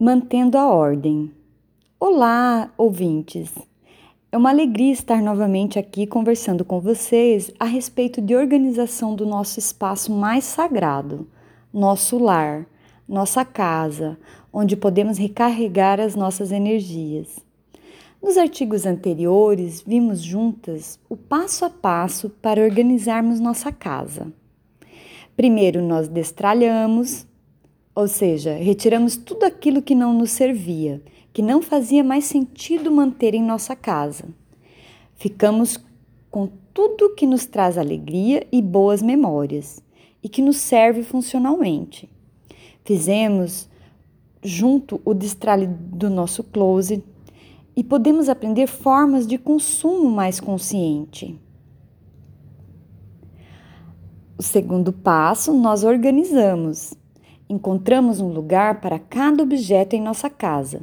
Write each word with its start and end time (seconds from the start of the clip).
Mantendo 0.00 0.56
a 0.56 0.68
ordem. 0.68 1.32
Olá, 1.98 2.72
ouvintes! 2.78 3.52
É 4.30 4.36
uma 4.38 4.50
alegria 4.50 4.92
estar 4.92 5.20
novamente 5.20 5.76
aqui 5.76 6.06
conversando 6.06 6.64
com 6.64 6.78
vocês 6.78 7.50
a 7.58 7.64
respeito 7.64 8.22
de 8.22 8.36
organização 8.36 9.16
do 9.16 9.26
nosso 9.26 9.58
espaço 9.58 10.12
mais 10.12 10.44
sagrado, 10.44 11.26
nosso 11.74 12.16
lar, 12.16 12.64
nossa 13.08 13.44
casa, 13.44 14.16
onde 14.52 14.76
podemos 14.76 15.18
recarregar 15.18 15.98
as 15.98 16.14
nossas 16.14 16.52
energias. 16.52 17.40
Nos 18.22 18.36
artigos 18.36 18.86
anteriores, 18.86 19.82
vimos 19.84 20.22
juntas 20.22 21.00
o 21.08 21.16
passo 21.16 21.64
a 21.64 21.70
passo 21.70 22.30
para 22.40 22.62
organizarmos 22.62 23.40
nossa 23.40 23.72
casa. 23.72 24.32
Primeiro, 25.36 25.82
nós 25.82 26.06
destralhamos, 26.06 27.26
ou 27.98 28.06
seja, 28.06 28.54
retiramos 28.54 29.16
tudo 29.16 29.42
aquilo 29.42 29.82
que 29.82 29.92
não 29.92 30.14
nos 30.14 30.30
servia, 30.30 31.02
que 31.32 31.42
não 31.42 31.60
fazia 31.60 32.04
mais 32.04 32.26
sentido 32.26 32.92
manter 32.92 33.34
em 33.34 33.42
nossa 33.42 33.74
casa. 33.74 34.26
Ficamos 35.16 35.84
com 36.30 36.48
tudo 36.72 37.16
que 37.16 37.26
nos 37.26 37.44
traz 37.44 37.76
alegria 37.76 38.46
e 38.52 38.62
boas 38.62 39.02
memórias 39.02 39.82
e 40.22 40.28
que 40.28 40.40
nos 40.40 40.58
serve 40.58 41.02
funcionalmente. 41.02 42.08
Fizemos 42.84 43.68
junto 44.44 45.00
o 45.04 45.12
destralhe 45.12 45.66
do 45.66 46.08
nosso 46.08 46.44
closet 46.44 47.02
e 47.74 47.82
podemos 47.82 48.28
aprender 48.28 48.68
formas 48.68 49.26
de 49.26 49.38
consumo 49.38 50.08
mais 50.08 50.38
consciente. 50.38 51.36
O 54.38 54.42
segundo 54.44 54.92
passo, 54.92 55.52
nós 55.52 55.82
organizamos. 55.82 56.96
Encontramos 57.48 58.20
um 58.20 58.28
lugar 58.28 58.80
para 58.80 58.98
cada 58.98 59.42
objeto 59.42 59.94
em 59.94 60.02
nossa 60.02 60.28
casa. 60.28 60.82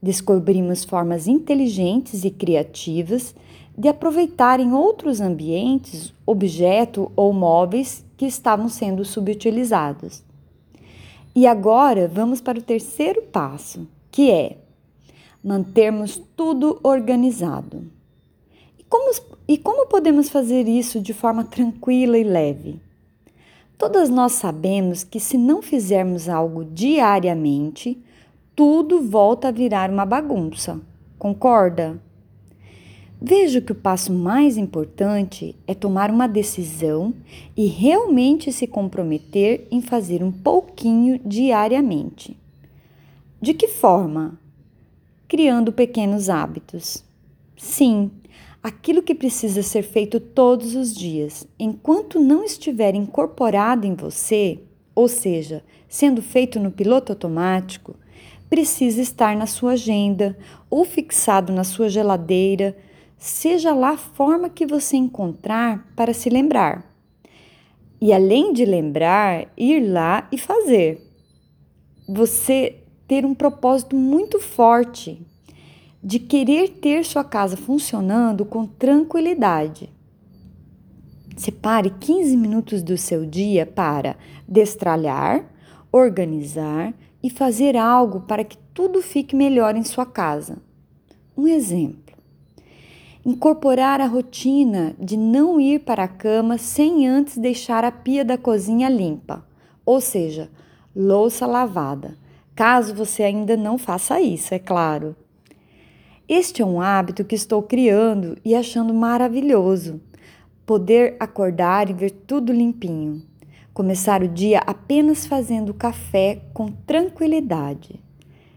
Descobrimos 0.00 0.84
formas 0.84 1.26
inteligentes 1.26 2.24
e 2.24 2.30
criativas 2.30 3.34
de 3.76 3.88
aproveitar 3.88 4.60
em 4.60 4.72
outros 4.72 5.20
ambientes 5.20 6.14
objeto 6.24 7.10
ou 7.16 7.32
móveis 7.32 8.04
que 8.16 8.26
estavam 8.26 8.68
sendo 8.68 9.04
subutilizados. 9.04 10.22
E 11.34 11.46
agora 11.48 12.06
vamos 12.06 12.40
para 12.40 12.58
o 12.58 12.62
terceiro 12.62 13.22
passo, 13.22 13.88
que 14.10 14.30
é 14.30 14.58
mantermos 15.42 16.22
tudo 16.36 16.78
organizado. 16.82 17.84
E 18.78 18.84
como, 18.84 19.10
e 19.48 19.58
como 19.58 19.86
podemos 19.86 20.28
fazer 20.28 20.68
isso 20.68 21.00
de 21.00 21.12
forma 21.12 21.42
tranquila 21.42 22.16
e 22.16 22.22
leve? 22.22 22.80
Todas 23.76 24.08
nós 24.08 24.32
sabemos 24.32 25.02
que 25.02 25.18
se 25.18 25.36
não 25.36 25.60
fizermos 25.60 26.28
algo 26.28 26.64
diariamente, 26.64 27.98
tudo 28.54 29.02
volta 29.02 29.48
a 29.48 29.52
virar 29.52 29.90
uma 29.90 30.06
bagunça. 30.06 30.80
Concorda? 31.18 32.00
Vejo 33.20 33.62
que 33.62 33.72
o 33.72 33.76
passo 33.76 34.12
mais 34.12 34.56
importante 34.56 35.56
é 35.66 35.74
tomar 35.74 36.10
uma 36.10 36.26
decisão 36.26 37.14
e 37.56 37.66
realmente 37.66 38.52
se 38.52 38.66
comprometer 38.66 39.66
em 39.70 39.80
fazer 39.80 40.22
um 40.22 40.30
pouquinho 40.30 41.18
diariamente. 41.24 42.36
De 43.40 43.54
que 43.54 43.66
forma? 43.66 44.38
Criando 45.26 45.72
pequenos 45.72 46.28
hábitos. 46.28 47.02
Sim, 47.56 48.10
aquilo 48.64 49.02
que 49.02 49.14
precisa 49.14 49.62
ser 49.62 49.82
feito 49.82 50.18
todos 50.18 50.74
os 50.74 50.94
dias, 50.94 51.46
enquanto 51.58 52.18
não 52.18 52.42
estiver 52.42 52.94
incorporado 52.94 53.86
em 53.86 53.94
você, 53.94 54.58
ou 54.94 55.06
seja, 55.06 55.62
sendo 55.86 56.22
feito 56.22 56.58
no 56.58 56.70
piloto 56.70 57.12
automático, 57.12 57.94
precisa 58.48 59.02
estar 59.02 59.36
na 59.36 59.44
sua 59.44 59.72
agenda 59.72 60.34
ou 60.70 60.82
fixado 60.82 61.52
na 61.52 61.62
sua 61.62 61.90
geladeira, 61.90 62.74
seja 63.18 63.74
lá 63.74 63.90
a 63.90 63.98
forma 63.98 64.48
que 64.48 64.64
você 64.64 64.96
encontrar 64.96 65.86
para 65.94 66.14
se 66.14 66.30
lembrar. 66.30 66.90
E 68.00 68.14
além 68.14 68.50
de 68.54 68.64
lembrar, 68.64 69.46
ir 69.58 69.80
lá 69.80 70.26
e 70.32 70.38
fazer. 70.38 71.02
Você 72.08 72.76
ter 73.06 73.26
um 73.26 73.34
propósito 73.34 73.94
muito 73.94 74.40
forte 74.40 75.20
de 76.04 76.18
querer 76.18 76.68
ter 76.68 77.02
sua 77.02 77.24
casa 77.24 77.56
funcionando 77.56 78.44
com 78.44 78.66
tranquilidade. 78.66 79.88
Separe 81.34 81.88
15 81.88 82.36
minutos 82.36 82.82
do 82.82 82.98
seu 82.98 83.24
dia 83.24 83.64
para 83.64 84.14
destralhar, 84.46 85.46
organizar 85.90 86.92
e 87.22 87.30
fazer 87.30 87.74
algo 87.74 88.20
para 88.20 88.44
que 88.44 88.58
tudo 88.74 89.00
fique 89.00 89.34
melhor 89.34 89.74
em 89.76 89.82
sua 89.82 90.04
casa. 90.04 90.58
Um 91.34 91.48
exemplo: 91.48 92.14
incorporar 93.24 93.98
a 94.02 94.06
rotina 94.06 94.94
de 95.00 95.16
não 95.16 95.58
ir 95.58 95.80
para 95.80 96.04
a 96.04 96.08
cama 96.08 96.58
sem 96.58 97.08
antes 97.08 97.38
deixar 97.38 97.82
a 97.82 97.90
pia 97.90 98.22
da 98.22 98.36
cozinha 98.36 98.90
limpa, 98.90 99.42
ou 99.86 100.02
seja, 100.02 100.50
louça 100.94 101.46
lavada. 101.46 102.18
Caso 102.54 102.94
você 102.94 103.22
ainda 103.22 103.56
não 103.56 103.78
faça 103.78 104.20
isso, 104.20 104.52
é 104.54 104.58
claro. 104.58 105.16
Este 106.26 106.62
é 106.62 106.64
um 106.64 106.80
hábito 106.80 107.22
que 107.22 107.34
estou 107.34 107.62
criando 107.62 108.38
e 108.42 108.54
achando 108.54 108.94
maravilhoso. 108.94 110.00
Poder 110.64 111.16
acordar 111.20 111.90
e 111.90 111.92
ver 111.92 112.12
tudo 112.12 112.50
limpinho. 112.50 113.22
Começar 113.74 114.22
o 114.22 114.28
dia 114.28 114.60
apenas 114.60 115.26
fazendo 115.26 115.74
café 115.74 116.40
com 116.54 116.68
tranquilidade. 116.68 118.00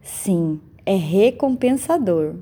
Sim, 0.00 0.58
é 0.86 0.94
recompensador. 0.96 2.36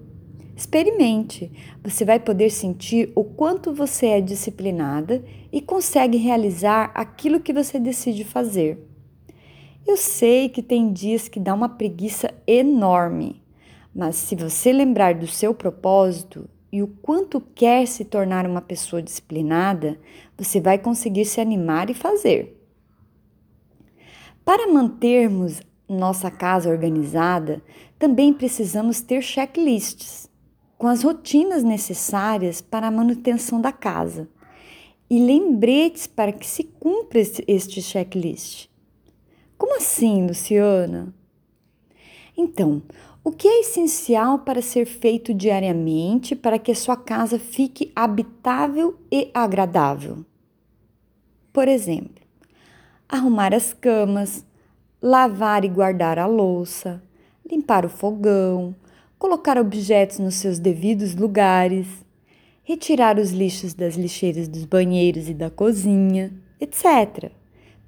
Experimente, 0.56 1.50
você 1.82 2.04
vai 2.04 2.20
poder 2.20 2.50
sentir 2.50 3.10
o 3.16 3.24
quanto 3.24 3.74
você 3.74 4.06
é 4.06 4.20
disciplinada 4.20 5.24
e 5.50 5.60
consegue 5.60 6.16
realizar 6.16 6.92
aquilo 6.94 7.40
que 7.40 7.52
você 7.52 7.80
decide 7.80 8.22
fazer. 8.22 8.86
Eu 9.84 9.96
sei 9.96 10.48
que 10.48 10.62
tem 10.62 10.92
dias 10.92 11.26
que 11.26 11.40
dá 11.40 11.54
uma 11.54 11.70
preguiça 11.70 12.32
enorme 12.46 13.42
mas 13.98 14.14
se 14.14 14.36
você 14.36 14.72
lembrar 14.72 15.12
do 15.16 15.26
seu 15.26 15.52
propósito 15.52 16.48
e 16.70 16.80
o 16.80 16.86
quanto 16.86 17.40
quer 17.40 17.84
se 17.84 18.04
tornar 18.04 18.46
uma 18.46 18.60
pessoa 18.60 19.02
disciplinada, 19.02 19.98
você 20.36 20.60
vai 20.60 20.78
conseguir 20.78 21.24
se 21.24 21.40
animar 21.40 21.90
e 21.90 21.94
fazer. 21.94 22.56
Para 24.44 24.72
mantermos 24.72 25.60
nossa 25.88 26.30
casa 26.30 26.70
organizada, 26.70 27.60
também 27.98 28.32
precisamos 28.32 29.00
ter 29.00 29.20
checklists 29.20 30.30
com 30.76 30.86
as 30.86 31.02
rotinas 31.02 31.64
necessárias 31.64 32.60
para 32.60 32.86
a 32.86 32.92
manutenção 32.92 33.60
da 33.60 33.72
casa 33.72 34.28
e 35.10 35.18
lembretes 35.18 36.06
para 36.06 36.30
que 36.30 36.46
se 36.46 36.62
cumpra 36.62 37.20
este 37.48 37.82
checklist. 37.82 38.68
Como 39.58 39.76
assim, 39.76 40.24
Luciana? 40.24 41.12
Então, 42.40 42.80
o 43.24 43.32
que 43.32 43.46
é 43.46 43.60
essencial 43.60 44.38
para 44.40 44.62
ser 44.62 44.86
feito 44.86 45.34
diariamente 45.34 46.34
para 46.34 46.58
que 46.58 46.72
a 46.72 46.74
sua 46.74 46.96
casa 46.96 47.38
fique 47.38 47.92
habitável 47.94 48.98
e 49.10 49.30
agradável? 49.34 50.24
Por 51.52 51.68
exemplo, 51.68 52.22
arrumar 53.08 53.52
as 53.52 53.72
camas, 53.72 54.44
lavar 55.02 55.64
e 55.64 55.68
guardar 55.68 56.18
a 56.18 56.26
louça, 56.26 57.02
limpar 57.50 57.84
o 57.84 57.88
fogão, 57.88 58.74
colocar 59.18 59.58
objetos 59.58 60.18
nos 60.18 60.36
seus 60.36 60.58
devidos 60.58 61.14
lugares, 61.14 61.86
retirar 62.62 63.18
os 63.18 63.30
lixos 63.30 63.74
das 63.74 63.94
lixeiras 63.94 64.46
dos 64.46 64.64
banheiros 64.64 65.28
e 65.28 65.34
da 65.34 65.50
cozinha, 65.50 66.32
etc. 66.60 67.32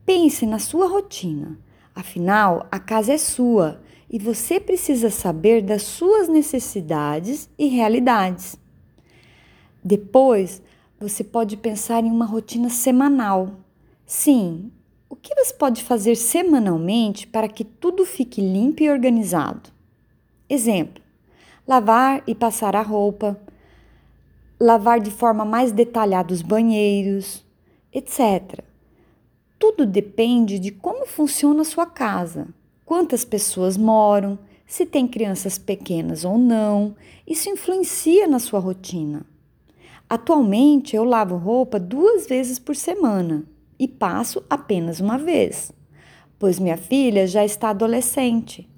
Pense 0.05 0.45
na 0.47 0.59
sua 0.59 0.89
rotina. 0.89 1.59
Afinal, 1.95 2.67
a 2.71 2.79
casa 2.79 3.13
é 3.13 3.19
sua 3.19 3.81
e 4.10 4.19
você 4.19 4.59
precisa 4.59 5.09
saber 5.09 5.62
das 5.62 5.83
suas 5.83 6.28
necessidades 6.28 7.48
e 7.57 7.68
realidades. 7.68 8.59
Depois, 9.84 10.60
você 10.98 11.22
pode 11.22 11.57
pensar 11.57 12.03
em 12.03 12.10
uma 12.10 12.27
rotina 12.27 12.68
semanal. 12.68 13.60
Sim, 14.04 14.72
o 15.09 15.15
que 15.15 15.33
você 15.36 15.54
pode 15.54 15.84
fazer 15.84 16.16
semanalmente 16.16 17.24
para 17.24 17.48
que 17.48 17.62
tudo 17.62 18.04
fique 18.04 18.41
limpo 18.41 18.83
e 18.83 18.91
organizado? 18.91 19.71
Exemplo: 20.48 21.01
lavar 21.66 22.24
e 22.27 22.34
passar 22.34 22.74
a 22.74 22.83
roupa, 22.83 23.41
lavar 24.59 24.98
de 24.98 25.13
forma 25.13 25.45
mais 25.45 25.71
detalhada 25.71 26.34
os 26.34 26.42
banheiros, 26.42 27.47
etc. 27.92 28.65
Tudo 29.56 29.86
depende 29.86 30.59
de 30.59 30.72
como 30.72 31.06
funciona 31.06 31.63
a 31.63 31.65
sua 31.65 31.86
casa 31.86 32.48
quantas 32.91 33.25
pessoas 33.25 33.77
moram, 33.77 34.37
se 34.66 34.84
tem 34.84 35.07
crianças 35.07 35.57
pequenas 35.57 36.25
ou 36.25 36.37
não. 36.37 36.97
Isso 37.25 37.48
influencia 37.48 38.27
na 38.27 38.41
sua 38.41 38.59
rotina. 38.59 39.25
Atualmente 40.09 40.97
eu 40.97 41.04
lavo 41.04 41.37
roupa 41.37 41.78
duas 41.78 42.27
vezes 42.27 42.59
por 42.59 42.75
semana 42.75 43.45
e 43.78 43.87
passo 43.87 44.42
apenas 44.51 44.98
uma 44.98 45.16
vez, 45.16 45.71
pois 46.37 46.59
minha 46.59 46.77
filha 46.77 47.28
já 47.28 47.45
está 47.45 47.71
adolescente. 47.71 48.69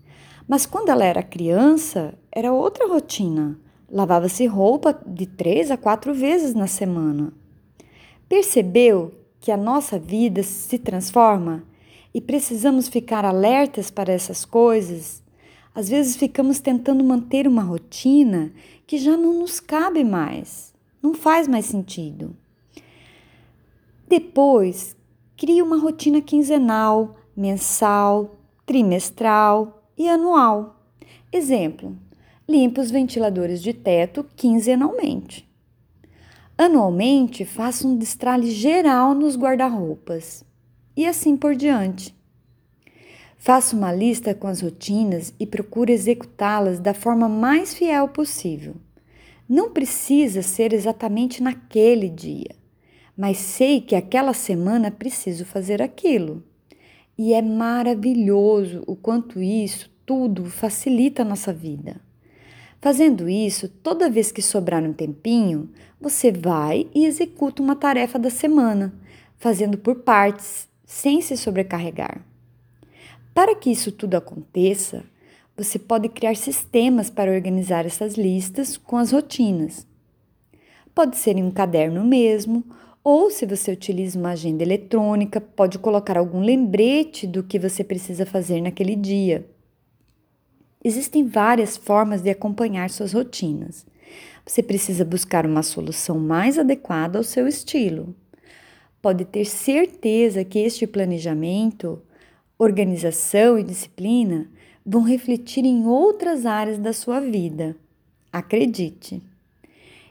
Mas 0.46 0.66
quando 0.66 0.90
ela 0.90 1.06
era 1.06 1.22
criança, 1.22 2.12
era 2.30 2.52
outra 2.52 2.86
rotina. 2.86 3.58
Lavava-se 3.90 4.44
roupa 4.44 4.92
de 5.06 5.24
três 5.24 5.70
a 5.70 5.78
quatro 5.78 6.12
vezes 6.12 6.52
na 6.52 6.66
semana. 6.66 7.32
Percebeu 8.28 9.14
que 9.40 9.50
a 9.50 9.56
nossa 9.56 9.98
vida 9.98 10.42
se 10.42 10.78
transforma 10.78 11.64
e 12.14 12.20
precisamos 12.20 12.88
ficar 12.88 13.24
alertas 13.24 13.90
para 13.90 14.12
essas 14.12 14.44
coisas? 14.44 15.22
Às 15.74 15.88
vezes 15.88 16.16
ficamos 16.16 16.60
tentando 16.60 17.02
manter 17.02 17.48
uma 17.48 17.62
rotina 17.62 18.52
que 18.86 18.98
já 18.98 19.16
não 19.16 19.38
nos 19.38 19.58
cabe 19.58 20.04
mais, 20.04 20.74
não 21.02 21.14
faz 21.14 21.48
mais 21.48 21.64
sentido. 21.64 22.36
Depois, 24.06 24.94
crie 25.36 25.62
uma 25.62 25.78
rotina 25.78 26.20
quinzenal, 26.20 27.16
mensal, 27.34 28.36
trimestral 28.66 29.82
e 29.96 30.06
anual. 30.06 30.84
Exemplo: 31.32 31.96
limpe 32.46 32.80
os 32.80 32.90
ventiladores 32.90 33.62
de 33.62 33.72
teto 33.72 34.26
quinzenalmente. 34.36 35.50
Anualmente, 36.58 37.46
faça 37.46 37.88
um 37.88 37.96
destralhe 37.96 38.50
geral 38.50 39.14
nos 39.14 39.36
guarda-roupas 39.36 40.44
e 40.96 41.06
assim 41.06 41.36
por 41.36 41.54
diante. 41.54 42.14
Faça 43.38 43.74
uma 43.74 43.92
lista 43.92 44.34
com 44.34 44.46
as 44.46 44.60
rotinas 44.60 45.34
e 45.38 45.46
procure 45.46 45.92
executá-las 45.92 46.78
da 46.78 46.94
forma 46.94 47.28
mais 47.28 47.74
fiel 47.74 48.08
possível. 48.08 48.76
Não 49.48 49.72
precisa 49.72 50.42
ser 50.42 50.72
exatamente 50.72 51.42
naquele 51.42 52.08
dia, 52.08 52.54
mas 53.16 53.38
sei 53.38 53.80
que 53.80 53.96
aquela 53.96 54.32
semana 54.32 54.90
preciso 54.90 55.44
fazer 55.44 55.82
aquilo. 55.82 56.42
E 57.18 57.34
é 57.34 57.42
maravilhoso 57.42 58.82
o 58.86 58.94
quanto 58.94 59.42
isso 59.42 59.90
tudo 60.06 60.44
facilita 60.44 61.22
a 61.22 61.24
nossa 61.24 61.52
vida. 61.52 62.00
Fazendo 62.80 63.28
isso, 63.28 63.68
toda 63.68 64.10
vez 64.10 64.32
que 64.32 64.42
sobrar 64.42 64.82
um 64.82 64.92
tempinho, 64.92 65.70
você 66.00 66.32
vai 66.32 66.88
e 66.94 67.04
executa 67.06 67.62
uma 67.62 67.76
tarefa 67.76 68.18
da 68.18 68.30
semana, 68.30 68.92
fazendo 69.36 69.78
por 69.78 69.96
partes, 69.96 70.68
sem 70.92 71.22
se 71.22 71.38
sobrecarregar. 71.38 72.22
Para 73.32 73.56
que 73.56 73.70
isso 73.70 73.90
tudo 73.90 74.14
aconteça, 74.14 75.02
você 75.56 75.78
pode 75.78 76.06
criar 76.10 76.36
sistemas 76.36 77.08
para 77.08 77.32
organizar 77.32 77.86
essas 77.86 78.14
listas 78.14 78.76
com 78.76 78.98
as 78.98 79.10
rotinas. 79.10 79.86
Pode 80.94 81.16
ser 81.16 81.38
em 81.38 81.42
um 81.42 81.50
caderno 81.50 82.04
mesmo, 82.04 82.62
ou 83.02 83.30
se 83.30 83.46
você 83.46 83.72
utiliza 83.72 84.18
uma 84.18 84.32
agenda 84.32 84.62
eletrônica, 84.62 85.40
pode 85.40 85.78
colocar 85.78 86.18
algum 86.18 86.42
lembrete 86.42 87.26
do 87.26 87.42
que 87.42 87.58
você 87.58 87.82
precisa 87.82 88.26
fazer 88.26 88.60
naquele 88.60 88.94
dia. 88.94 89.48
Existem 90.84 91.26
várias 91.26 91.74
formas 91.74 92.20
de 92.20 92.28
acompanhar 92.28 92.90
suas 92.90 93.14
rotinas. 93.14 93.86
Você 94.44 94.62
precisa 94.62 95.06
buscar 95.06 95.46
uma 95.46 95.62
solução 95.62 96.18
mais 96.18 96.58
adequada 96.58 97.18
ao 97.18 97.24
seu 97.24 97.48
estilo. 97.48 98.14
Pode 99.02 99.24
ter 99.24 99.44
certeza 99.44 100.44
que 100.44 100.60
este 100.60 100.86
planejamento, 100.86 102.00
organização 102.56 103.58
e 103.58 103.64
disciplina 103.64 104.48
vão 104.86 105.02
refletir 105.02 105.64
em 105.64 105.84
outras 105.88 106.46
áreas 106.46 106.78
da 106.78 106.92
sua 106.92 107.18
vida. 107.18 107.74
Acredite! 108.32 109.20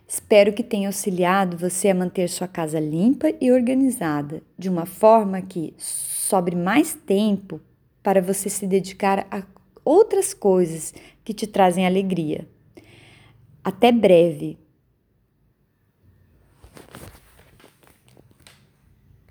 Espero 0.06 0.52
que 0.52 0.62
tenha 0.62 0.90
auxiliado 0.90 1.56
você 1.56 1.88
a 1.88 1.96
manter 1.96 2.28
sua 2.28 2.50
casa 2.50 2.82
limpa 2.82 3.34
e 3.40 3.50
organizada, 3.50 4.44
de 4.58 4.68
uma 4.68 4.86
forma 4.86 5.42
que 5.42 5.74
sobre 5.78 6.54
mais 6.54 6.94
tempo 6.94 7.62
para 8.04 8.22
você 8.22 8.50
se 8.50 8.68
dedicar 8.68 9.26
a 9.32 9.44
outras 9.86 10.34
coisas 10.34 10.94
que 11.24 11.34
te 11.34 11.48
trazem 11.48 11.86
alegria. 11.86 12.46
Até 13.64 13.90
breve! 13.90 14.61